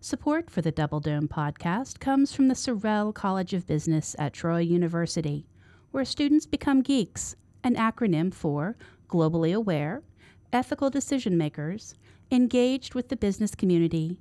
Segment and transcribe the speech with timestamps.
[0.00, 4.60] Support for the Double Dome podcast comes from the Sorrell College of Business at Troy
[4.60, 5.44] University,
[5.90, 8.76] where students become geeks, an acronym for
[9.08, 10.04] globally aware,
[10.52, 11.96] ethical decision makers,
[12.30, 14.20] engaged with the business community,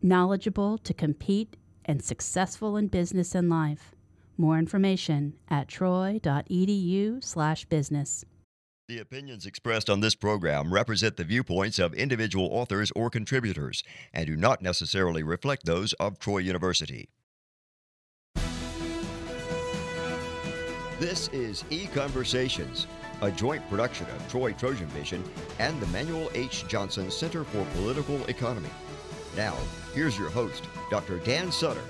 [0.00, 3.94] knowledgeable to compete, and successful in business and life.
[4.38, 8.24] More information at troy.edu/business.
[8.88, 13.84] The opinions expressed on this program represent the viewpoints of individual authors or contributors
[14.14, 17.10] and do not necessarily reflect those of Troy University.
[20.98, 22.86] This is E Conversations,
[23.20, 25.22] a joint production of Troy Trojan Vision
[25.58, 26.66] and the Manuel H.
[26.66, 28.70] Johnson Center for Political Economy.
[29.36, 29.54] Now,
[29.92, 31.18] here's your host, Dr.
[31.18, 31.84] Dan Sutter.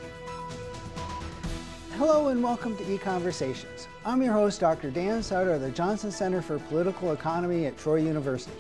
[1.99, 3.89] Hello and welcome to E-Conversations.
[4.05, 4.89] I'm your host, Dr.
[4.89, 8.57] Dan Sutter of the Johnson Center for Political Economy at Troy University.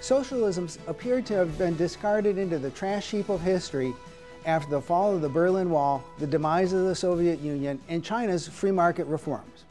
[0.00, 3.94] Socialism appeared to have been discarded into the trash heap of history
[4.46, 8.48] after the fall of the Berlin Wall, the demise of the Soviet Union, and China's
[8.48, 9.62] free market reforms.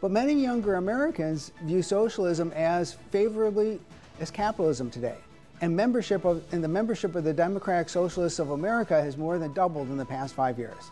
[0.00, 3.78] But many younger Americans view socialism as favorably
[4.18, 5.18] as capitalism today.
[5.60, 9.52] And membership of, and the membership of the Democratic Socialists of America has more than
[9.52, 10.90] doubled in the past five years.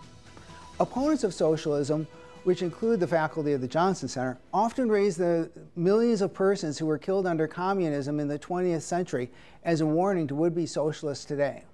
[0.81, 2.07] Opponents of socialism,
[2.45, 6.87] which include the faculty of the Johnson Center, often raise the millions of persons who
[6.87, 9.31] were killed under communism in the 20th century
[9.63, 11.65] as a warning to would be socialists today.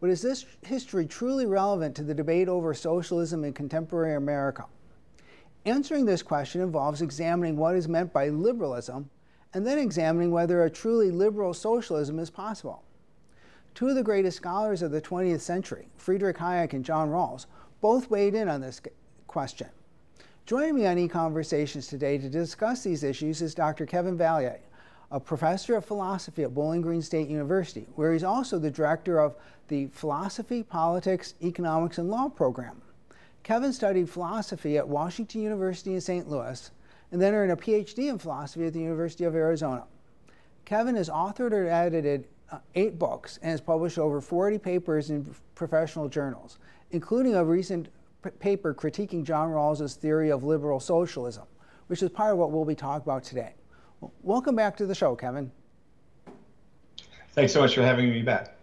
[0.00, 4.64] But is this history truly relevant to the debate over socialism in contemporary America?
[5.66, 9.10] Answering this question involves examining what is meant by liberalism
[9.52, 12.84] and then examining whether a truly liberal socialism is possible.
[13.74, 17.46] Two of the greatest scholars of the 20th century, Friedrich Hayek and John Rawls,
[17.84, 18.80] both weighed in on this
[19.26, 19.68] question.
[20.46, 23.84] Joining me on e-conversations today to discuss these issues is Dr.
[23.84, 24.58] Kevin Vallier,
[25.10, 29.36] a professor of philosophy at Bowling Green State University, where he's also the director of
[29.68, 32.80] the Philosophy, Politics, Economics, and Law program.
[33.42, 36.26] Kevin studied philosophy at Washington University in St.
[36.26, 36.70] Louis
[37.12, 39.84] and then earned a PhD in philosophy at the University of Arizona.
[40.64, 45.34] Kevin has authored or edited uh, eight books and has published over 40 papers in
[45.54, 46.58] professional journals
[46.94, 47.88] including a recent
[48.38, 51.44] paper critiquing John Rawls's theory of liberal socialism,
[51.88, 53.54] which is part of what we'll be talking about today.
[54.00, 55.50] Well, welcome back to the show, Kevin.
[57.32, 58.56] Thanks so much for having me back.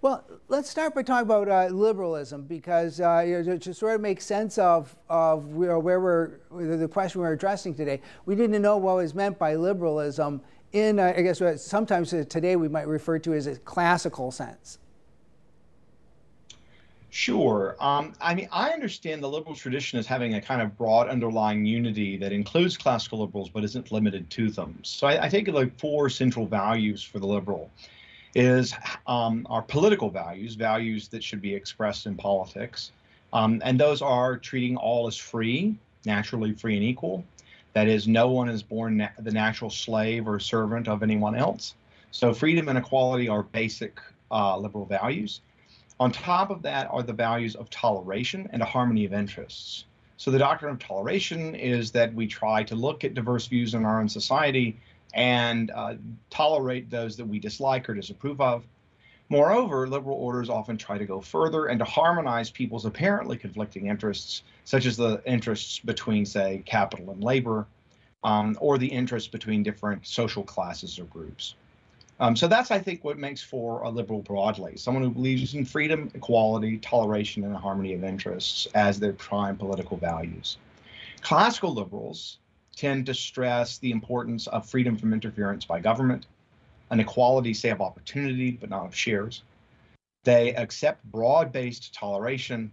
[0.00, 4.00] Well, let's start by talking about uh, liberalism because uh, you know, to sort of
[4.00, 8.96] make sense of, of where we're, the question we're addressing today, we didn't know what
[8.96, 10.40] was meant by liberalism
[10.72, 14.78] in, uh, I guess, what sometimes today we might refer to as a classical sense.
[17.10, 17.76] Sure.
[17.80, 21.64] Um, I mean, I understand the liberal tradition as having a kind of broad underlying
[21.64, 24.78] unity that includes classical liberals but isn't limited to them.
[24.82, 27.70] So I, I take like four central values for the liberal
[28.34, 28.74] is
[29.06, 32.92] um, our political values, values that should be expressed in politics.
[33.32, 37.24] Um, and those are treating all as free, naturally free and equal.
[37.76, 41.74] That is, no one is born na- the natural slave or servant of anyone else.
[42.10, 44.00] So freedom and equality are basic
[44.30, 45.42] uh, liberal values.
[46.00, 49.84] On top of that are the values of toleration and a harmony of interests.
[50.16, 53.84] So the doctrine of toleration is that we try to look at diverse views in
[53.84, 54.80] our own society
[55.12, 55.96] and uh,
[56.30, 58.64] tolerate those that we dislike or disapprove of.
[59.28, 64.42] Moreover, liberal orders often try to go further and to harmonize people's apparently conflicting interests,
[64.64, 67.66] such as the interests between, say, capital and labor,
[68.22, 71.54] um, or the interests between different social classes or groups.
[72.18, 75.64] Um, so that's, I think, what makes for a liberal broadly someone who believes in
[75.64, 80.56] freedom, equality, toleration, and harmony of interests as their prime political values.
[81.20, 82.38] Classical liberals
[82.74, 86.26] tend to stress the importance of freedom from interference by government,
[86.90, 89.42] an equality, say, of opportunity, but not of shares.
[90.24, 92.70] They accept broad based toleration,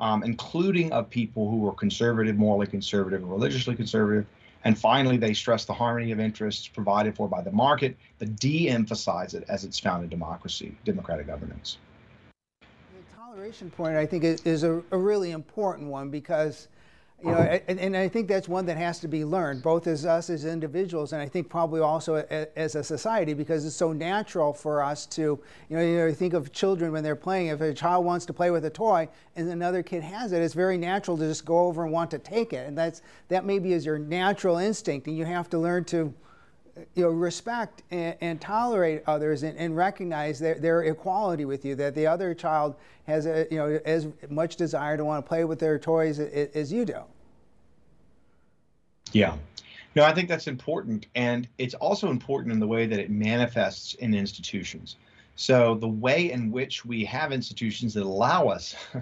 [0.00, 4.26] um, including of people who are conservative, morally conservative, or religiously conservative,
[4.66, 8.68] and finally, they stress the harmony of interests provided for by the market, but de
[8.68, 11.78] emphasize it as it's found in democracy, democratic governance.
[12.60, 16.66] The toleration point, I think, is a, a really important one because
[17.24, 20.04] you know, and, and, I think that's one that has to be learned, both as
[20.04, 24.52] us as individuals, and I think probably also as a society, because it's so natural
[24.52, 25.40] for us to,
[25.70, 27.46] you know, you know, think of children when they're playing.
[27.48, 30.52] If a child wants to play with a toy and another kid has it, it's
[30.52, 33.72] very natural to just go over and want to take it, and that's that maybe
[33.72, 36.12] is your natural instinct, and you have to learn to,
[36.94, 41.74] you know, respect and, and tolerate others and, and recognize their, their equality with you.
[41.74, 42.76] That the other child
[43.06, 46.48] has, a, you know, as much desire to want to play with their toys as,
[46.54, 47.00] as you do.
[49.12, 49.36] Yeah.
[49.94, 51.06] No, I think that's important.
[51.14, 54.96] And it's also important in the way that it manifests in institutions.
[55.36, 58.74] So the way in which we have institutions that allow us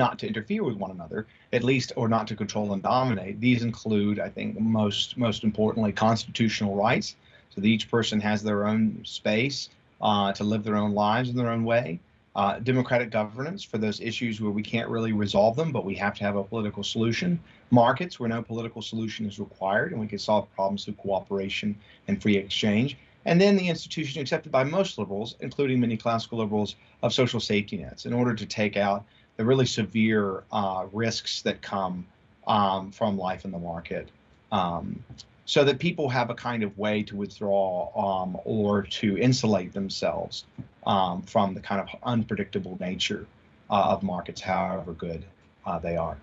[0.00, 3.62] not to interfere with one another, at least, or not to control and dominate, these
[3.62, 7.16] include, I think, most most importantly, constitutional rights,
[7.50, 9.68] so that each person has their own space
[10.00, 12.00] uh, to live their own lives in their own way.
[12.34, 16.14] Uh, democratic governance for those issues where we can't really resolve them, but we have
[16.14, 17.38] to have a political solution.
[17.70, 21.76] Markets where no political solution is required, and we can solve problems through cooperation
[22.08, 22.96] and free exchange
[23.26, 27.76] and then the institution accepted by most liberals, including many classical liberals, of social safety
[27.76, 29.04] nets in order to take out
[29.40, 32.06] the really severe uh, risks that come
[32.46, 34.06] um, from life in the market.
[34.52, 35.02] Um,
[35.46, 40.44] so that people have a kind of way to withdraw um, or to insulate themselves
[40.86, 43.24] um, from the kind of unpredictable nature
[43.70, 45.24] uh, of markets, however good
[45.64, 46.18] uh, they are.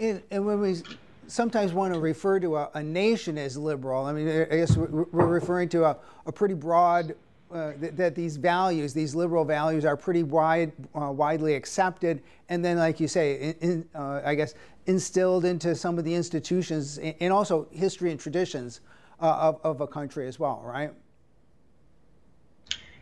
[0.00, 0.76] And, and when we
[1.26, 4.06] sometimes want to refer to a, a, nation as liberal.
[4.06, 7.14] I mean, I guess we're referring to a, a pretty broad,
[7.52, 12.64] uh, that, that, these values, these liberal values, are pretty wide, uh, widely accepted, and
[12.64, 14.54] then, like you say, in, in, uh, I guess
[14.86, 18.80] instilled into some of the institutions and also history and traditions
[19.20, 20.92] uh, of, of a country as well, right?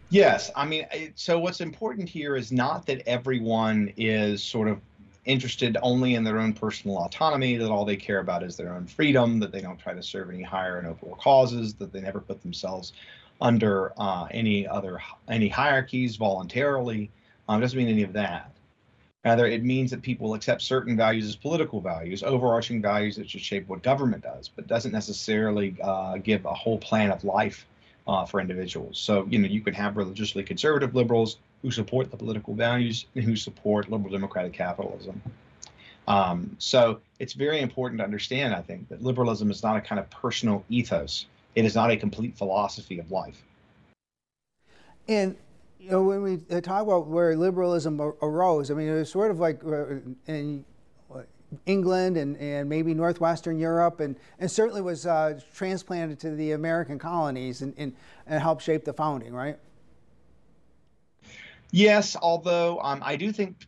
[0.08, 4.80] Yes, I mean, so what's important here is not that everyone is sort of
[5.24, 8.86] interested only in their own personal autonomy, that all they care about is their own
[8.86, 12.20] freedom, that they don't try to serve any higher and nobler causes, that they never
[12.20, 12.92] put themselves
[13.40, 17.10] under uh, any other any hierarchies voluntarily.
[17.48, 18.50] Um, doesn't mean any of that.
[19.24, 23.40] Rather, it means that people accept certain values as political values, overarching values that should
[23.40, 27.66] shape what government does, but doesn't necessarily uh, give a whole plan of life
[28.06, 28.98] uh, for individuals.
[28.98, 33.24] So, you know, you can have religiously conservative liberals who support the political values and
[33.24, 35.20] who support liberal democratic capitalism.
[36.06, 39.98] Um, so it's very important to understand, I think, that liberalism is not a kind
[39.98, 41.26] of personal ethos.
[41.56, 43.42] It is not a complete philosophy of life.
[45.08, 45.36] And
[45.80, 49.40] you know, when we talk about where liberalism arose, I mean, it was sort of
[49.40, 50.64] like uh, in
[51.64, 56.98] England and, and maybe Northwestern Europe, and, and certainly was uh, transplanted to the American
[56.98, 57.94] colonies and, and,
[58.26, 59.58] and helped shape the founding, right?
[61.70, 63.66] Yes, although um, I do think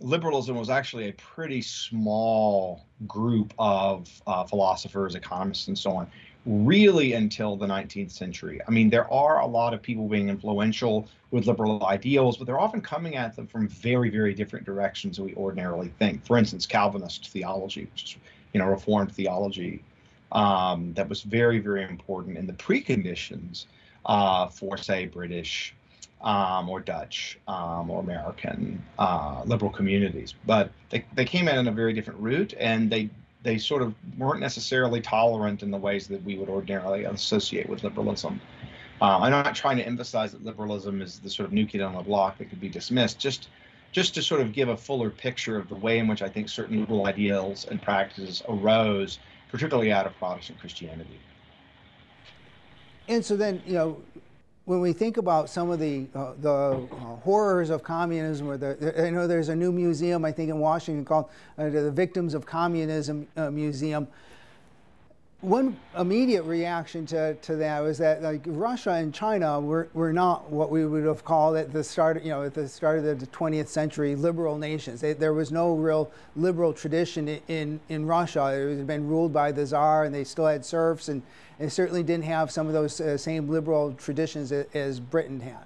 [0.00, 6.10] liberalism was actually a pretty small group of uh, philosophers, economists, and so on,
[6.44, 8.60] really until the 19th century.
[8.66, 12.58] I mean, there are a lot of people being influential with liberal ideals, but they're
[12.58, 16.24] often coming at them from very, very different directions than we ordinarily think.
[16.26, 18.16] For instance, Calvinist theology, which is,
[18.52, 19.82] you know, Reformed theology,
[20.32, 23.66] um, that was very, very important in the preconditions
[24.06, 25.74] uh, for, say, British
[26.22, 30.34] um, or Dutch um, or American uh, liberal communities.
[30.46, 33.10] But they, they came in on a very different route and they
[33.42, 37.82] they sort of weren't necessarily tolerant in the ways that we would ordinarily associate with
[37.82, 38.40] liberalism.
[39.00, 41.94] Uh, I'm not trying to emphasize that liberalism is the sort of new kid on
[41.94, 43.18] the block that could be dismissed.
[43.18, 43.48] Just
[43.90, 46.48] just to sort of give a fuller picture of the way in which I think
[46.48, 49.18] certain liberal ideals and practices arose,
[49.50, 51.20] particularly out of Protestant Christianity.
[53.08, 54.00] And so then, you know,
[54.64, 56.76] when we think about some of the uh, the uh,
[57.24, 61.04] horrors of communism, or the I know there's a new museum I think in Washington
[61.04, 64.06] called uh, the Victims of Communism uh, Museum.
[65.42, 70.48] One immediate reaction to, to that was that like Russia and China were, were not
[70.52, 73.26] what we would have called at the start you know at the start of the
[73.26, 75.00] 20th century liberal nations.
[75.00, 78.52] They, there was no real liberal tradition in in Russia.
[78.52, 81.22] It had been ruled by the czar, and they still had serfs and
[81.58, 85.64] and certainly didn't have some of those uh, same liberal traditions as, Britain had.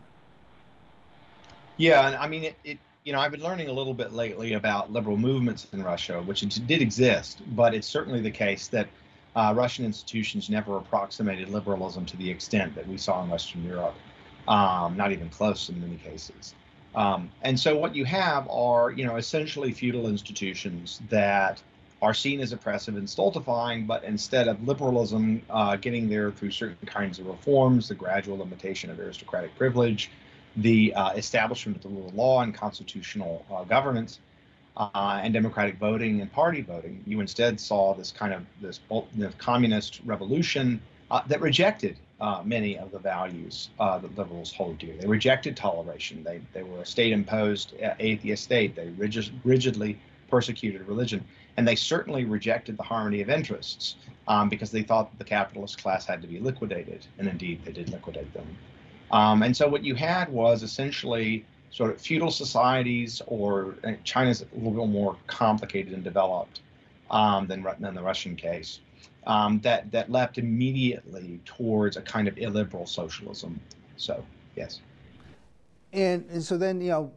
[1.76, 4.54] Yeah, and I mean, it, it, you know, I've been learning a little bit lately
[4.54, 8.88] about liberal movements in Russia, which did exist, but it's certainly the case that
[9.36, 13.94] uh, Russian institutions never approximated liberalism to the extent that we saw in Western Europe,
[14.48, 16.54] um, not even close in many cases.
[16.94, 21.62] Um, and so what you have are, you know, essentially feudal institutions that
[22.00, 26.86] are seen as oppressive and stultifying, but instead of liberalism uh, getting there through certain
[26.86, 30.10] kinds of reforms, the gradual limitation of aristocratic privilege,
[30.56, 34.18] the uh, establishment of the rule of law and constitutional uh, governance,
[34.76, 38.80] uh, and democratic voting and party voting, you instead saw this kind of this,
[39.38, 40.80] communist revolution
[41.10, 44.94] uh, that rejected uh, many of the values that liberals hold dear.
[44.98, 46.24] They rejected toleration.
[46.24, 48.74] They, they were a state-imposed atheist state.
[48.74, 51.24] They rigid, rigidly persecuted religion
[51.56, 53.96] and they certainly rejected the harmony of interests
[54.28, 57.90] um, because they thought the capitalist class had to be liquidated, and indeed they did
[57.90, 58.46] liquidate them.
[59.10, 61.44] Um, and so what you had was essentially
[61.76, 66.60] sort of feudal societies, or uh, China's a little bit more complicated and developed
[67.10, 68.80] um, than, than the Russian case,
[69.26, 73.60] um, that that leapt immediately towards a kind of illiberal socialism.
[73.98, 74.24] So
[74.56, 74.80] yes.
[75.92, 77.12] And, and so then, you know,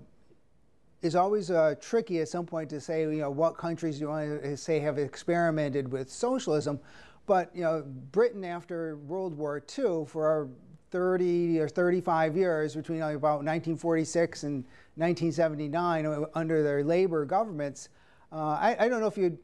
[1.02, 4.44] it's always uh, tricky at some point to say, you know, what countries you want
[4.44, 6.82] to say have experimented with socialism.
[7.26, 10.50] But, you know, Britain after World War II, for
[10.92, 14.64] 30 or 35 years, between about 1946 and
[14.96, 17.90] 1979, uh, under their labor governments,
[18.32, 19.38] uh, I, I, don't know if you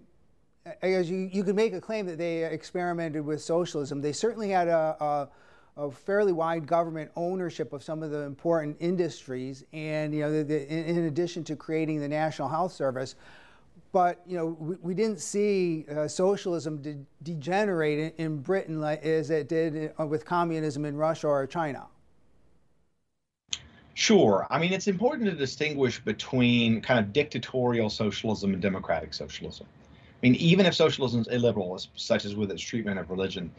[0.82, 4.02] I guess you, you could make a claim that they experimented with socialism.
[4.02, 5.30] They certainly had a, a
[5.78, 10.44] of fairly wide government ownership of some of the important industries, and you know, the,
[10.44, 13.16] the, in, addition to creating the National Health Service.
[13.96, 19.02] But you know, we, we didn't see uh, socialism de- degenerate in, in, Britain like,
[19.06, 21.88] as it did uh, with communism in Russia or China.
[23.94, 24.48] Sure.
[24.50, 29.66] I mean, it's important to distinguish between kind of dictatorial socialism and democratic socialism.
[29.88, 33.50] I mean, even if socialism is illiberal, such as with its treatment of religion,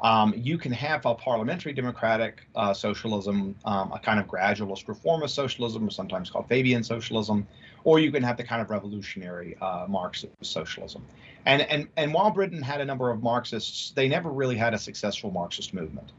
[0.00, 5.34] um, you can have a parliamentary democratic uh, socialism, um, a kind of gradualist reformist
[5.34, 7.46] socialism, sometimes called Fabian socialism,
[7.84, 11.04] or you can have the kind of revolutionary uh, Marxist socialism.
[11.46, 14.78] And, and, and while Britain had a number of Marxists, they never really had a
[14.78, 16.12] successful Marxist movement.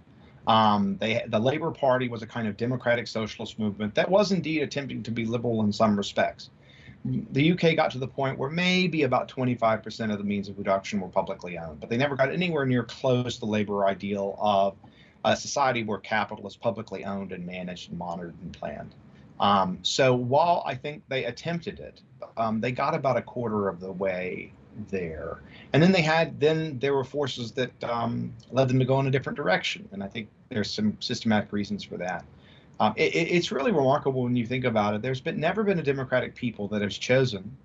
[0.48, 4.64] Um, they, the Labour Party was a kind of democratic socialist movement that was indeed
[4.64, 6.50] attempting to be liberal in some respects
[7.08, 11.00] the UK got to the point where maybe about 25% of the means of production
[11.00, 14.76] were publicly owned, but they never got anywhere near close to the labor ideal of
[15.24, 18.94] a society where capital is publicly owned and managed and monitored and planned.
[19.40, 22.02] Um, so while I think they attempted it,
[22.38, 24.52] um, they got about a quarter of the way
[24.90, 25.40] there,
[25.74, 29.08] and then they had then there were forces that um, led them to go in
[29.08, 32.26] a different direction, and I think there's some systematic reasons for that.
[32.80, 35.02] Um, it, it's really remarkable when you think about it.
[35.02, 37.56] There's been never been a democratic people that has chosen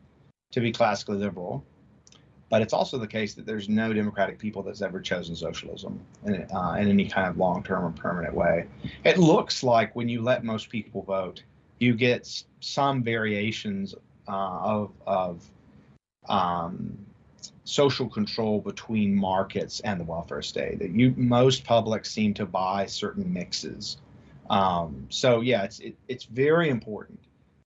[0.52, 1.64] to be classically liberal,
[2.48, 6.46] but it's also the case that there's no democratic people that's ever chosen socialism in,
[6.54, 8.66] uh, in any kind of long-term or permanent way.
[9.04, 11.42] It looks like when you let most people vote,
[11.78, 13.94] you get some variations
[14.28, 15.50] uh, of of
[16.28, 16.96] um,
[17.64, 20.78] social control between markets and the welfare state.
[20.78, 23.96] That you most publics seem to buy certain mixes
[24.52, 27.18] um, so yeah, it's it, it's very important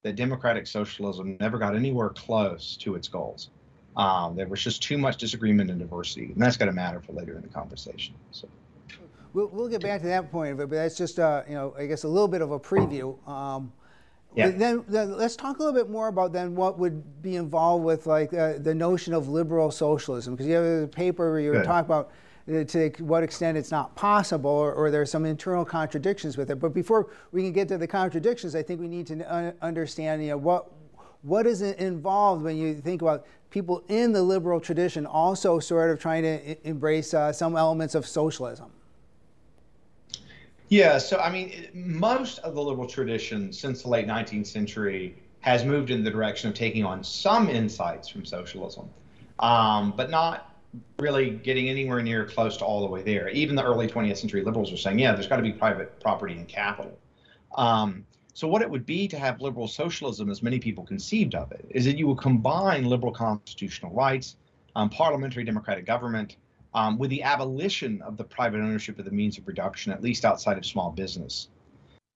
[0.05, 3.51] that democratic socialism never got anywhere close to its goals.
[3.97, 7.13] Um, there was just too much disagreement and diversity, and that's going to matter for
[7.13, 8.15] later in the conversation.
[8.31, 8.49] So.
[9.33, 12.05] We'll, we'll get back to that point, but that's just uh, you know I guess
[12.05, 13.17] a little bit of a preview.
[13.29, 13.73] Um,
[14.37, 14.51] yeah.
[14.51, 18.07] Then, then, let's talk a little bit more about then what would be involved with
[18.07, 21.87] like uh, the notion of liberal socialism because you have a paper where you talking
[21.87, 22.13] about
[22.47, 26.61] to what extent it's not possible or, or there's some internal contradictions with it.
[26.61, 30.31] But before we can get to the contradictions, I think we need to understand you
[30.31, 30.71] know, what,
[31.23, 35.99] what is involved when you think about people in the liberal tradition also sort of
[35.99, 38.71] trying to embrace uh, some elements of socialism?
[40.69, 45.65] Yeah, so I mean, most of the liberal tradition since the late 19th century has
[45.65, 48.89] moved in the direction of taking on some insights from socialism,
[49.39, 50.56] um, but not
[50.99, 53.29] really getting anywhere near close to all the way there.
[53.29, 56.35] Even the early 20th century liberals were saying, yeah, there's got to be private property
[56.35, 56.99] and capital.
[57.57, 58.05] Um,
[58.35, 61.65] so, what it would be to have liberal socialism, as many people conceived of it,
[61.71, 64.37] is that you would combine liberal constitutional rights,
[64.75, 66.37] um, parliamentary democratic government,
[66.75, 70.27] um, with the abolition of the private ownership of the means of production, at least
[70.27, 71.49] outside of small business.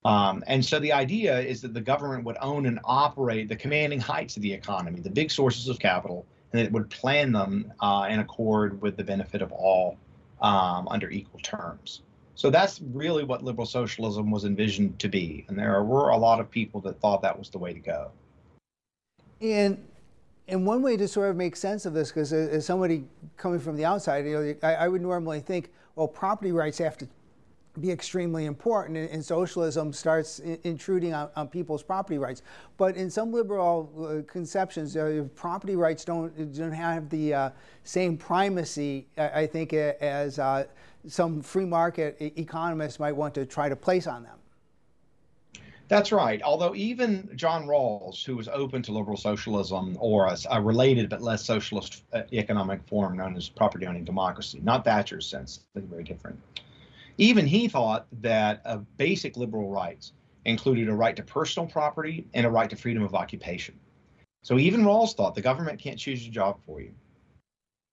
[0.04, 4.00] Um, and so the idea is that the government would own and operate the commanding
[4.00, 8.06] heights of the economy, the big sources of capital, and it would plan them uh,
[8.10, 9.96] in accord with the benefit of all
[10.40, 12.02] um, under equal terms.
[12.34, 16.40] So that's really what liberal socialism was envisioned to be, and there were a lot
[16.40, 18.10] of people that thought that was the way to go.
[19.40, 19.84] And
[20.48, 23.04] and one way to sort of make sense of this, because as somebody
[23.36, 26.98] coming from the outside, you know, I, I would normally think, well, property rights have
[26.98, 27.08] to
[27.78, 32.42] be extremely important, and, and socialism starts in, intruding on, on, people's property rights.
[32.76, 37.50] But in some liberal uh, conceptions, uh, property rights don't don't have the uh,
[37.84, 40.64] same primacy, I, I think, as uh,
[41.06, 44.36] some free market economists might want to try to place on them.
[45.86, 46.40] That's right.
[46.42, 51.20] Although even John Rawls, who was open to liberal socialism or a, a related but
[51.20, 56.38] less socialist uh, economic form known as property owning democracy, not Thatcher's sense, very different
[57.20, 60.12] even he thought that uh, basic liberal rights
[60.46, 63.78] included a right to personal property and a right to freedom of occupation.
[64.42, 66.94] So even Rawls thought the government can't choose your job for you.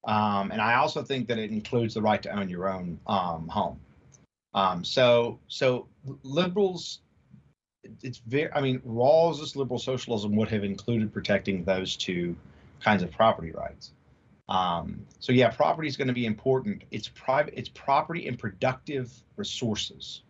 [0.05, 3.49] Um, and I also think that it includes the right to own your own um,
[3.49, 3.81] home.
[4.53, 5.89] Um, so, so
[6.23, 7.01] liberals,
[8.01, 8.49] it's very.
[8.53, 12.33] I mean, Rawls's liberal socialism would have included protecting those two
[12.79, 13.91] kinds of property rights.
[14.49, 16.83] Um, so yeah, property is going to be important.
[16.91, 17.53] It's private.
[17.57, 20.23] It's property and productive resources.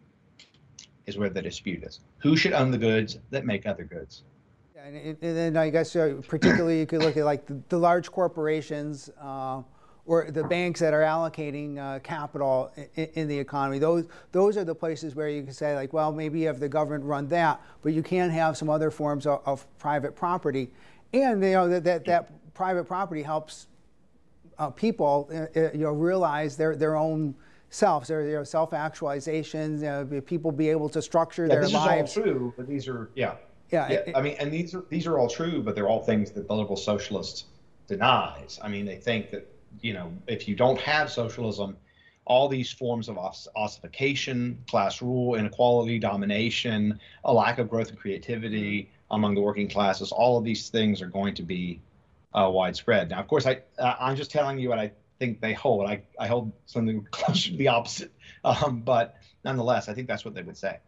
[1.06, 2.00] is where the dispute is.
[2.20, 4.24] Who should own the goods that make other goods?
[4.76, 8.10] And, and then I guess uh, particularly you could look at like the, the large
[8.10, 9.62] corporations uh,
[10.06, 13.80] or the banks that are allocating uh, capital in, in, the economy.
[13.80, 17.04] Those those are the places where you can say like, well, maybe have the government
[17.04, 20.70] run that, but you can have some other forms of, of private property,
[21.14, 23.68] and you know that that, that private property helps
[24.60, 27.36] uh, people uh, uh, you know realize their their own
[27.70, 29.80] selves, their, their self-actualizations.
[29.80, 32.16] You know, people be able to structure yeah, their this lives.
[32.16, 33.36] This is all true, but these are yeah.
[33.72, 36.04] Yeah, yeah it, I mean, and these are these are all true, but they're all
[36.04, 37.46] things that the liberal socialist
[37.88, 38.60] denies.
[38.62, 39.48] I mean, they think that
[39.82, 41.76] you know if you don't have socialism,
[42.26, 48.90] all these forms of ossification, class rule, inequality, domination, a lack of growth and creativity
[49.12, 51.82] among the working classes, all of these things are going to be
[52.38, 53.10] uh, widespread.
[53.10, 55.90] Now, of course, I uh, I'm just telling you what I think they hold.
[55.90, 58.12] I, I hold something close to the opposite.
[58.44, 60.80] Um, but nonetheless, I think that's what they would say.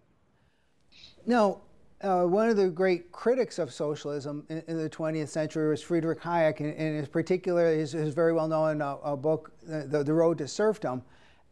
[1.26, 1.62] Now,
[2.02, 6.22] uh, one of the great critics of socialism in, in the 20th century was Friedrich
[6.22, 11.02] Hayek, and, in particular his, his very well-known uh, book, the, the Road to Serfdom.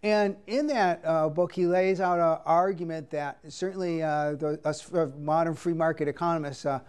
[0.04, 4.92] And in that uh, book, he lays out an argument that certainly uh, the, us
[5.18, 6.80] modern free market economists uh,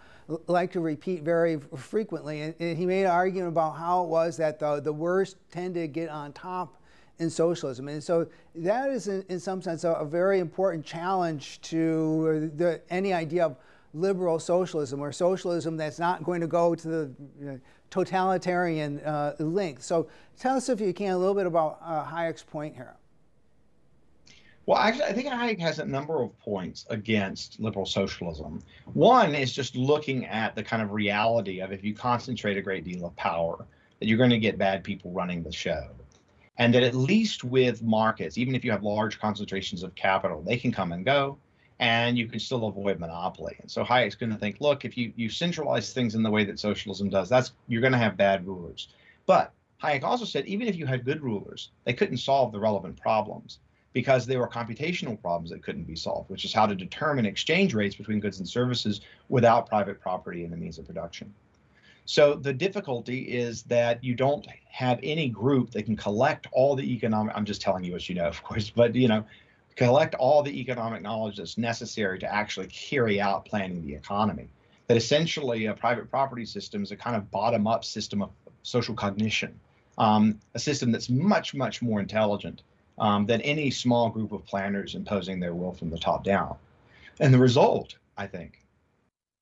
[0.45, 2.41] like to repeat very frequently.
[2.41, 5.73] And, and, he made an argument about how it was that the, the worst tend
[5.73, 6.79] to get on top
[7.17, 7.87] in socialism.
[7.87, 12.79] And so that is, in, in some sense, a, a, very important challenge to the,
[12.91, 13.57] any idea of
[13.95, 19.35] liberal socialism or socialism that's not going to go to the you know, totalitarian uh,
[19.39, 19.81] length.
[19.81, 22.95] So tell us, if you can, a little bit about uh, Hayek's point here.
[24.69, 28.61] Well, actually, I think Hayek has a number of points against liberal socialism.
[28.93, 32.83] One is just looking at the kind of reality of if you concentrate a great
[32.83, 33.65] deal of power,
[33.99, 35.89] that you're going to get bad people running the show.
[36.59, 40.57] And that at least with markets, even if you have large concentrations of capital, they
[40.57, 41.39] can come and go
[41.79, 43.55] and you can still avoid monopoly.
[43.61, 46.43] And so Hayek's going to think, look, if you, you centralize things in the way
[46.43, 48.89] that socialism does, that's you're going to have bad rulers.
[49.25, 53.01] But Hayek also said, even if you had good rulers, they couldn't solve the relevant
[53.01, 53.57] problems
[53.93, 57.73] because there were computational problems that couldn't be solved, which is how to determine exchange
[57.73, 61.33] rates between goods and services without private property in the means of production.
[62.05, 66.93] So the difficulty is that you don't have any group that can collect all the
[66.93, 69.25] economic I'm just telling you what you know, of course, but you know,
[69.75, 74.49] collect all the economic knowledge that's necessary to actually carry out planning the economy.
[74.87, 78.31] That essentially a private property system is a kind of bottom-up system of
[78.63, 79.59] social cognition,
[79.99, 82.63] um, a system that's much, much more intelligent
[82.99, 86.55] um, than any small group of planners imposing their will from the top down.
[87.19, 88.65] And the result, I think,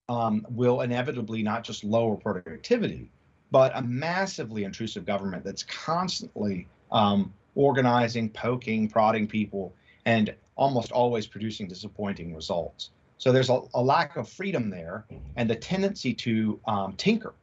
[0.09, 3.11] um, will inevitably not just lower productivity,
[3.51, 9.73] but a massively intrusive government that's constantly um, organizing, poking, prodding people,
[10.05, 12.91] and almost always producing disappointing results.
[13.17, 17.33] So there's a, a lack of freedom there, and the tendency to um, tinker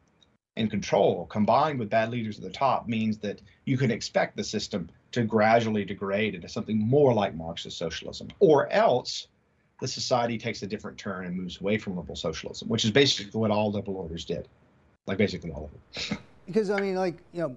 [0.56, 4.44] and control combined with bad leaders at the top means that you can expect the
[4.44, 9.28] system to gradually degrade into something more like Marxist socialism, or else
[9.80, 13.38] the society takes a different turn and moves away from liberal socialism, which is basically
[13.38, 14.48] what all liberal orders did,
[15.06, 16.18] like basically all of them.
[16.46, 17.56] Because I mean, like you know,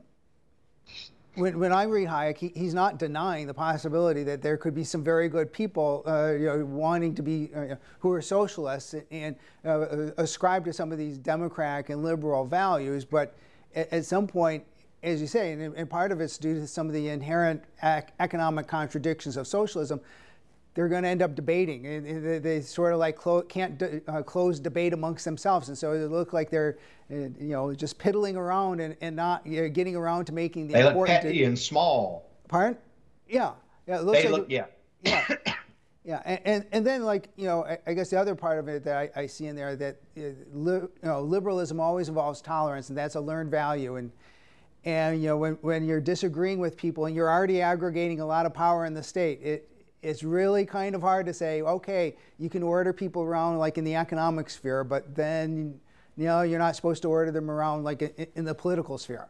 [1.36, 4.84] when, when I read Hayek, he, he's not denying the possibility that there could be
[4.84, 9.36] some very good people, uh, you know, wanting to be uh, who are socialists and
[9.66, 13.36] uh, ascribe to some of these democratic and liberal values, but
[13.76, 14.64] at, at some point
[15.04, 18.08] as you say, and, and, part of it's due to some of the inherent ac-
[18.20, 20.02] economic contradictions of socialism,
[20.74, 21.86] they're going to end up debating.
[21.86, 25.98] And they, they sort of like clo- can't uh, close debate amongst themselves, and so
[25.98, 26.78] they look like they're,
[27.12, 30.68] uh, you know, just piddling around and, and not you know, getting around to making
[30.68, 31.16] the they important.
[31.16, 32.30] look petty and small.
[32.48, 32.78] Pardon?
[33.28, 33.52] Yeah,
[33.88, 34.00] yeah.
[34.00, 34.66] It looks they like look, yeah.
[35.04, 35.28] Yeah.
[36.08, 38.70] Yeah, and, and, and, then like you know, I, I, guess the other part of
[38.70, 40.22] it that I, I see in there that uh,
[40.54, 43.98] li, you know, liberalism always involves tolerance, and that's a learned value.
[43.98, 44.10] And
[44.88, 48.46] and you know, when, when you're disagreeing with people and you're already aggregating a lot
[48.46, 49.70] of power in the state, it,
[50.02, 53.84] it's really kind of hard to say, okay, you can order people around like in
[53.84, 55.78] the economic sphere, but then
[56.16, 58.02] you know you're not supposed to order them around like
[58.36, 59.28] in, the political sphere.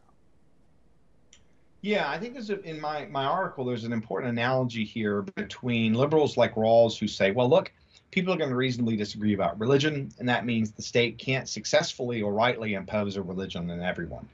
[1.81, 5.95] Yeah, I think there's a, in my my article there's an important analogy here between
[5.95, 7.71] liberals like Rawls who say, well, look,
[8.11, 12.21] people are going to reasonably disagree about religion, and that means the state can't successfully
[12.21, 14.27] or rightly impose a religion on everyone.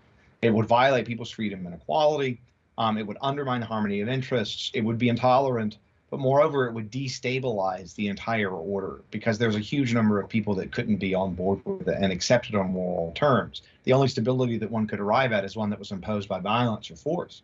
[0.43, 2.41] It would violate people's freedom and equality.
[2.77, 4.71] Um, it would undermine the harmony of interests.
[4.73, 5.77] It would be intolerant.
[6.09, 10.53] But moreover, it would destabilize the entire order because there's a huge number of people
[10.55, 13.63] that couldn't be on board with it and accept it on moral terms.
[13.83, 16.91] The only stability that one could arrive at is one that was imposed by violence
[16.91, 17.41] or force.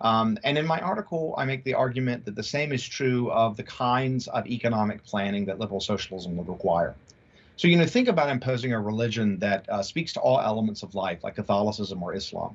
[0.00, 3.56] Um, and in my article, I make the argument that the same is true of
[3.56, 6.94] the kinds of economic planning that liberal socialism would require.
[7.56, 10.94] So, you know, think about imposing a religion that uh, speaks to all elements of
[10.94, 12.54] life, like Catholicism or Islam,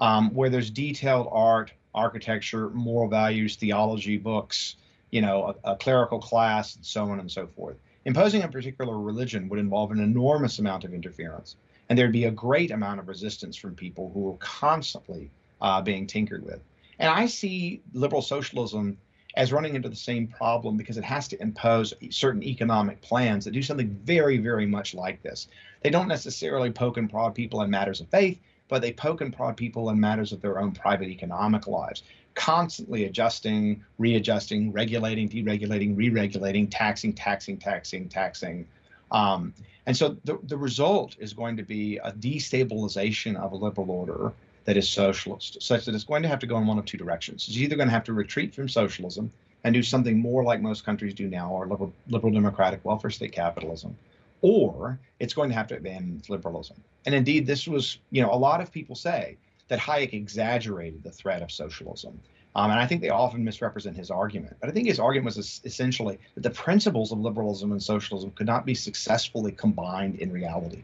[0.00, 4.76] um, where there's detailed art, architecture, moral values, theology books,
[5.10, 7.76] you know, a, a clerical class, and so on and so forth.
[8.04, 11.56] Imposing a particular religion would involve an enormous amount of interference,
[11.88, 15.30] and there'd be a great amount of resistance from people who are constantly
[15.62, 16.60] uh, being tinkered with.
[16.98, 18.98] And I see liberal socialism
[19.36, 23.52] as running into the same problem because it has to impose certain economic plans that
[23.52, 25.48] do something very, very much like this.
[25.82, 29.34] They don't necessarily poke and prod people in matters of faith, but they poke and
[29.34, 32.02] prod people in matters of their own private economic lives,
[32.34, 38.66] constantly adjusting, readjusting, regulating, deregulating, re-regulating, taxing, taxing, taxing, taxing.
[39.10, 39.52] Um,
[39.86, 44.32] and so the, the result is going to be a destabilization of a liberal order
[44.64, 46.98] that is socialist, such that it's going to have to go in one of two
[46.98, 47.46] directions.
[47.48, 49.30] It's either going to have to retreat from socialism
[49.62, 53.32] and do something more like most countries do now, or liberal, liberal democratic welfare state
[53.32, 53.96] capitalism,
[54.42, 56.76] or it's going to have to abandon liberalism.
[57.06, 59.36] And indeed, this was, you know, a lot of people say
[59.68, 62.20] that Hayek exaggerated the threat of socialism.
[62.56, 64.56] Um, and I think they often misrepresent his argument.
[64.60, 68.46] But I think his argument was essentially that the principles of liberalism and socialism could
[68.46, 70.82] not be successfully combined in reality.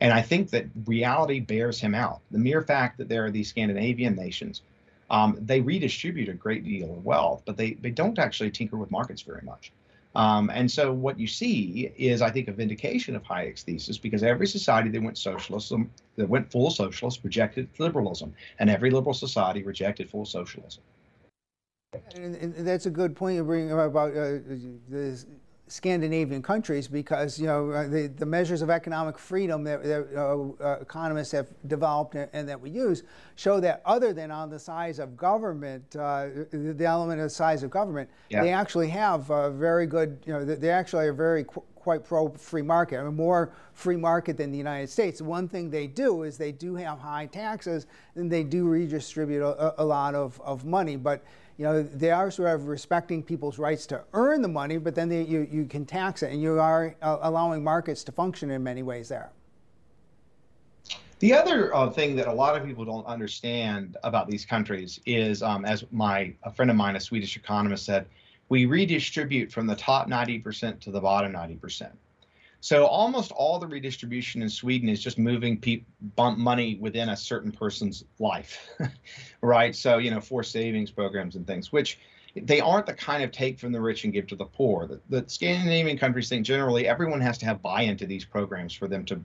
[0.00, 2.20] And I think that reality bears him out.
[2.30, 4.62] The mere fact that there are these Scandinavian nations,
[5.10, 8.90] um, they redistribute a great deal of wealth, but they, they don't actually tinker with
[8.90, 9.72] markets very much.
[10.16, 14.22] Um, and so what you see is, I think, a vindication of Hayek's thesis because
[14.22, 19.62] every society that went socialism, that went full socialist, rejected liberalism, and every liberal society
[19.62, 20.82] rejected full socialism.
[22.14, 24.40] And, and that's a good point you bring about uh,
[24.88, 25.22] the
[25.68, 30.62] Scandinavian countries because you know uh, the, the measures of economic freedom that, that uh,
[30.62, 33.02] uh, economists have developed and, and, that we use
[33.34, 37.64] show that other than on the size of government, uh, the element of the size
[37.64, 38.42] of government, yeah.
[38.42, 42.28] they actually have a very good, you know, they actually are very qu- quite pro
[42.30, 43.00] free market.
[43.00, 45.20] I mean, more free market than the United States.
[45.20, 49.82] One thing they do is they do have high taxes and they do redistribute a,
[49.82, 51.24] a lot of, of money, but
[51.58, 55.08] you know, they are sort of respecting people's rights to earn the money, but then
[55.08, 58.62] they, you, you can tax it, and you are uh, allowing markets to function in
[58.62, 59.30] many ways there.
[61.18, 65.42] The other uh, thing that a lot of people don't understand about these countries is,
[65.42, 68.06] um, as my a friend of mine, a Swedish economist, said,
[68.50, 71.90] we redistribute from the top 90% to the bottom 90%.
[72.66, 75.84] So almost all the redistribution in Sweden is just moving pe-
[76.18, 78.58] money within a certain person's life,
[79.40, 79.72] right?
[79.72, 82.00] So you know, for savings programs and things, which
[82.34, 84.88] they aren't the kind of take from the rich and give to the poor.
[84.88, 88.88] The, the Scandinavian countries think generally everyone has to have buy-in to these programs for
[88.88, 89.24] them to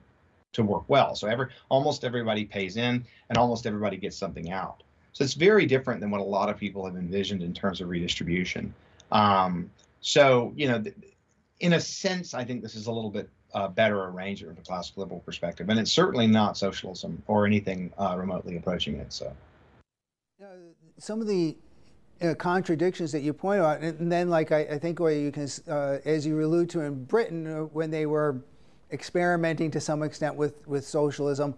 [0.52, 1.16] to work well.
[1.16, 4.84] So every almost everybody pays in, and almost everybody gets something out.
[5.14, 7.88] So it's very different than what a lot of people have envisioned in terms of
[7.88, 8.72] redistribution.
[9.10, 9.68] Um,
[10.00, 10.80] so you know.
[10.80, 10.94] Th-
[11.60, 14.66] in a sense, I think this is a little bit uh, better arrangement from a
[14.66, 19.12] classical liberal perspective, and it's certainly not socialism or anything uh, remotely approaching it.
[19.12, 19.32] So,
[20.98, 21.56] some of the
[22.20, 25.48] uh, contradictions that you point out, and then, like I, I think, where you can,
[25.68, 28.40] uh, as you allude to in Britain, uh, when they were
[28.90, 31.54] experimenting to some extent with with socialism,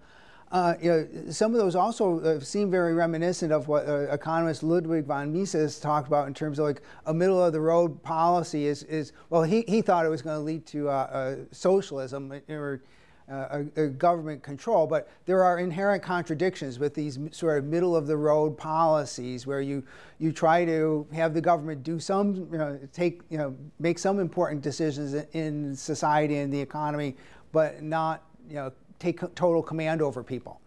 [0.55, 4.63] uh, you know, some of those also uh, seem very reminiscent of what uh, economist
[4.63, 8.67] Ludwig von Mises talked about in terms of like a middle of the road policy
[8.67, 12.41] is, is well, he, he thought it was going to lead to uh, uh, socialism
[12.49, 12.83] or
[13.29, 18.07] uh, a government control, but there are inherent contradictions with these sort of middle of
[18.07, 19.83] the road policies where you,
[20.21, 24.21] you try to have the government do some, you know, take, you know, make some
[24.21, 27.17] important decisions in society and the economy,
[27.51, 30.61] but not, you know, take total command over people?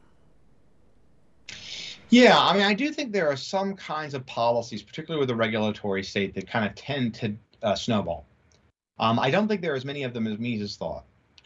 [2.09, 5.35] Yeah, I mean, I do think there are some kinds of policies, particularly with the
[5.35, 8.25] regulatory state, that kind of tend to uh, snowball.
[8.99, 11.03] Um, I don't think there are as many of them as Mises thought.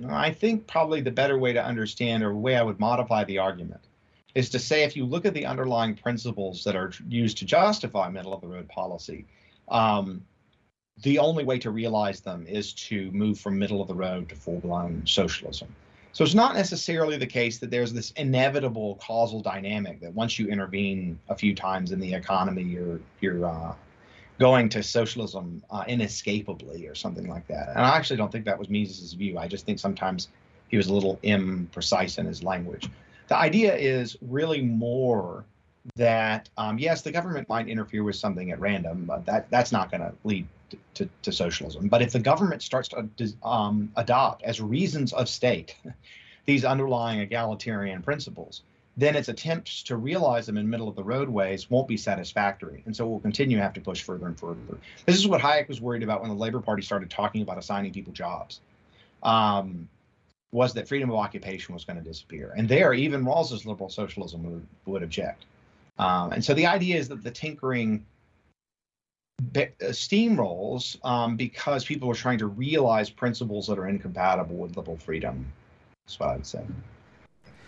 [0.10, 3.82] I think probably the better way to understand, or way I would modify the argument,
[4.34, 8.10] is to say if you look at the underlying principles that are used to justify
[8.10, 9.26] middle of the road policy,
[9.68, 10.24] um,
[11.04, 14.36] the only way to realize them is to move from middle of the road to
[14.36, 15.68] full blown socialism.
[16.14, 20.48] So it's not necessarily the case that there's this inevitable causal dynamic that once you
[20.48, 23.74] intervene a few times in the economy, you're you're uh,
[24.40, 27.70] going to socialism uh, inescapably or something like that.
[27.70, 29.38] And I actually don't think that was Mises's view.
[29.38, 30.30] I just think sometimes
[30.68, 32.90] he was a little imprecise in his language.
[33.28, 35.46] The idea is really more
[35.96, 39.92] that um, yes, the government might interfere with something at random, but that that's not
[39.92, 40.48] going to lead
[40.94, 41.88] to, to, socialism.
[41.88, 45.76] But if the government starts to um, adopt as reasons of state
[46.46, 48.62] these underlying egalitarian principles,
[48.98, 52.84] then its attempts to realize them in middle of the roadways won't be satisfactory.
[52.86, 54.78] And so we'll continue to have to push further and further.
[55.06, 57.94] This is what Hayek was worried about when the Labor Party started talking about assigning
[57.94, 58.60] people jobs.
[59.24, 59.88] Um,
[60.52, 62.54] was that freedom of occupation was going to disappear.
[62.58, 65.46] And there, even Rawls's liberal socialism would, would object.
[65.98, 68.06] Um, and so the idea is that the tinkering
[69.56, 74.98] uh, steamrolls um, because people are trying to realize principles that are incompatible with liberal
[74.98, 75.46] freedom.
[76.06, 76.64] That's what I would say.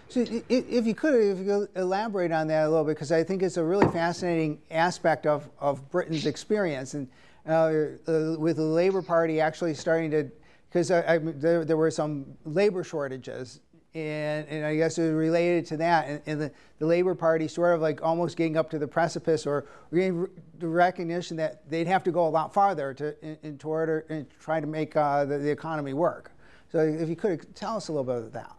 [0.08, 3.24] So if you could, if you could elaborate on that a little bit, because I
[3.24, 6.94] think it's a really fascinating aspect of, of Britain's experience.
[6.94, 7.08] And
[7.48, 10.30] uh, uh, with the Labour Party actually starting to,
[10.70, 13.62] because there, there were some labor shortages
[13.96, 17.48] and, and I guess it was related to that, and, and, the, the Labor Party
[17.48, 20.28] sort of like almost getting up to the precipice or getting
[20.60, 24.26] the recognition that they'd have to go a lot farther to in, in toward in
[24.40, 26.32] try to make uh, the, the economy work.
[26.72, 28.56] So if you could tell us a little bit of that.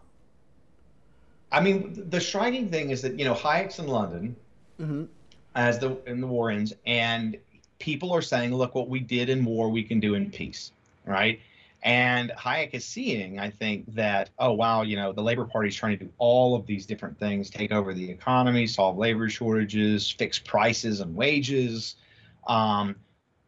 [1.50, 4.36] I mean, the striking thing is that you know Hayek's in London
[4.80, 5.04] mm-hmm.
[5.56, 7.36] as the in the war ends, and
[7.80, 10.72] people are saying, "Look, what we did in war, we can do in peace."
[11.04, 11.40] Right?
[11.84, 15.76] And Hayek is seeing, I think, that, oh, wow, you know, the Labor Party is
[15.76, 20.10] trying to do all of these different things take over the economy, solve labor shortages,
[20.10, 21.96] fix prices and wages,
[22.46, 22.96] um,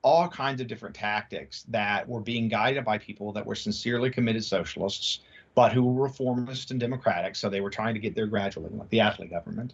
[0.03, 4.45] all kinds of different tactics that were being guided by people that were sincerely committed
[4.45, 5.21] socialists,
[5.55, 7.37] but who were reformist and democratic.
[7.37, 9.73] So they were trying to get there gradually, like the Attlee government.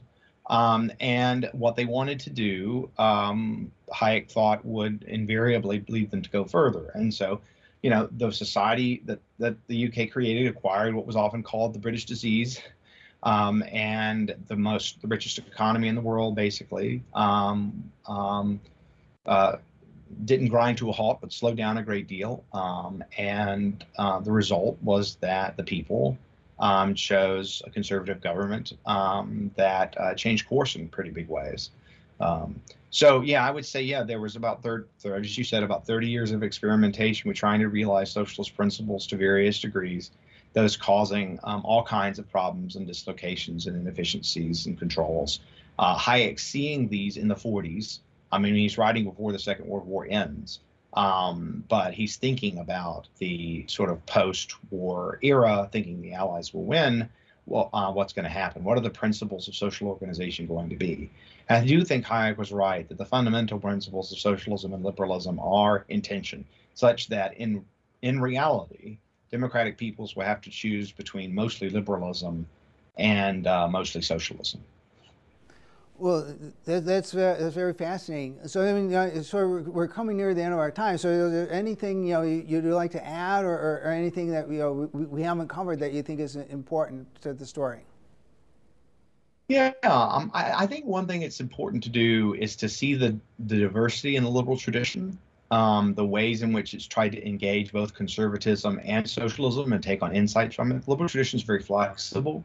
[0.48, 6.31] Um, and what they wanted to do, um, Hayek thought would invariably lead them to
[6.31, 6.92] go further.
[6.94, 7.40] And so
[7.83, 11.79] you know, the society that, that the UK created acquired what was often called the
[11.79, 12.61] British disease.
[13.25, 18.61] Um, and the most the richest economy in the world basically um, um,
[19.27, 19.59] uh,
[20.25, 24.33] didn't grind to a halt but slowed down a great deal um, and uh, the
[24.33, 26.18] result was that the people
[26.59, 31.71] um, chose a conservative government um, that uh, changed course in pretty big ways
[32.23, 35.87] um, so yeah, I would say yeah, there was about third, as you said, about
[35.87, 40.11] 30 years of experimentation with trying to realize socialist principles to various degrees,
[40.53, 45.41] those causing um, all kinds of problems and dislocations and inefficiencies and controls.
[45.79, 48.01] Uh, Hayek seeing these in the 40s.
[48.31, 50.61] I mean, he's writing before the Second World War ends,
[50.93, 57.09] um, but he's thinking about the sort of post-war era, thinking the Allies will win
[57.47, 58.63] well, uh, what's going to happen?
[58.65, 61.11] What are the principles of social organization going to be?
[61.53, 65.85] I do think Hayek was right that the fundamental principles of socialism and liberalism are
[65.88, 67.65] in tension, such that in
[68.03, 68.99] in reality,
[69.31, 72.47] democratic peoples will have to choose between mostly liberalism
[72.99, 74.61] and uh, mostly socialism.
[75.99, 76.35] Well,
[76.65, 78.41] that, that's, uh, that's very fascinating.
[78.47, 80.99] So, I mean, uh, so we're coming near the end of our time.
[80.99, 84.51] So, is there anything you know you'd like to add, or, or, or anything that
[84.51, 87.85] you know we, we, haven't covered that you think is important to the story?
[89.53, 93.19] Yeah, um, I, I, think one thing it's important to do is to see the
[93.38, 95.19] the diversity in the liberal tradition,
[95.51, 100.03] um, the ways in which it's tried to engage both conservatism and socialism and take
[100.03, 100.85] on insights from it.
[100.85, 102.45] The liberal tradition is very flexible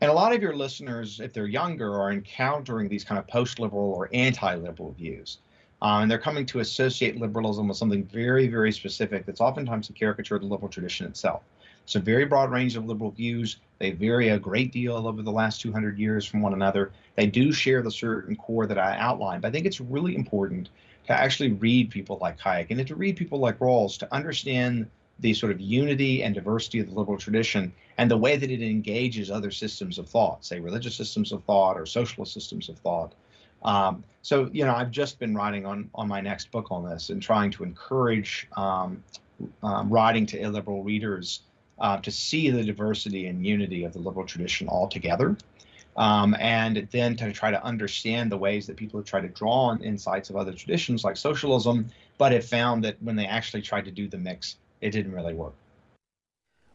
[0.00, 3.58] and a lot of your listeners, if they're younger, are encountering these kind of post
[3.58, 5.38] liberal or anti liberal views.
[5.82, 9.92] Um, and they're coming to associate liberalism with something very, very specific that's oftentimes a
[9.92, 11.42] caricature of the liberal tradition itself.
[11.84, 13.58] It's a very broad range of liberal views.
[13.78, 16.92] They vary a great deal over the last 200 years from one another.
[17.16, 20.70] They do share the certain core that I outlined, but I think it's really important
[21.06, 24.88] to actually read people like Hayek and to read people like Rawls to understand
[25.20, 28.62] the sort of unity and diversity of the liberal tradition and the way that it
[28.62, 33.14] engages other systems of thought, say religious systems of thought or socialist systems of thought.
[33.62, 37.10] Um, so, you know, I've just been writing on on my next book on this
[37.10, 39.02] and trying to encourage um,
[39.62, 41.42] um, writing to illiberal readers
[41.78, 45.36] uh, to see the diversity and unity of the liberal tradition altogether.
[45.96, 49.66] Um, and then to try to understand the ways that people have tried to draw
[49.66, 53.84] on insights of other traditions like socialism, but have found that when they actually tried
[53.84, 55.54] to do the mix, it didn't really work.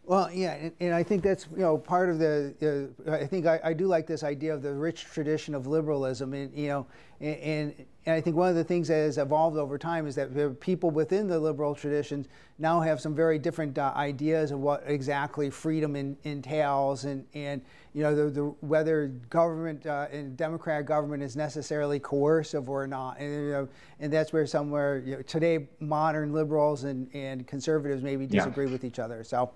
[0.09, 2.91] Well, yeah, and, and, I think that's you know part of the.
[3.05, 6.33] Uh, I think I, I, do like this idea of the rich tradition of liberalism,
[6.33, 6.88] and you know,
[7.21, 10.15] and, and, and I think one of the things that has evolved over time is
[10.15, 12.27] that people within the liberal traditions
[12.58, 17.62] now have some very different uh, ideas of what exactly freedom in, entails, and and
[17.93, 23.19] you know the, the whether government uh, and democratic government is necessarily coercive or not,
[23.19, 23.67] and you know,
[23.99, 28.71] and that's where somewhere you know, today modern liberals and and conservatives maybe disagree yeah.
[28.71, 29.23] with each other.
[29.23, 29.51] So.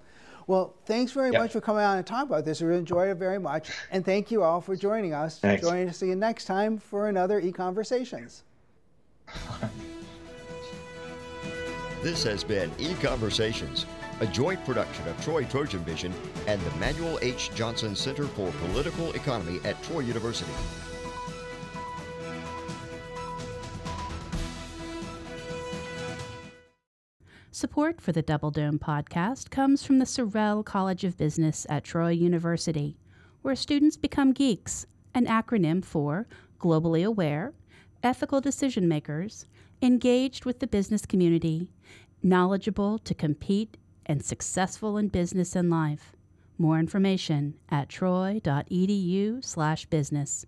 [0.47, 1.41] Well, thanks very yep.
[1.41, 2.61] much for coming on and talking about this.
[2.61, 3.71] We enjoyed it very much.
[3.91, 5.39] And thank you all for joining us.
[5.39, 5.63] Thanks.
[5.63, 8.43] Join us again next time for another e-conversations.
[12.03, 13.85] this has been e-conversations
[14.19, 16.13] a joint production of Troy Trojan Vision
[16.47, 17.51] and the Manuel H.
[17.55, 20.51] Johnson Center for Political Economy at Troy University.
[27.55, 32.09] Support for the Double Dome podcast comes from the Sorrell College of Business at Troy
[32.09, 32.97] University,
[33.43, 36.25] where students become geeks, an acronym for
[36.59, 37.53] globally aware,
[38.01, 39.45] ethical decision makers,
[39.83, 41.69] engaged with the business community,
[42.23, 46.13] knowledgeable to compete, and successful in business and life.
[46.57, 50.45] More information at troy.edu/business.